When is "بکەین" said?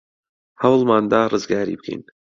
1.79-2.01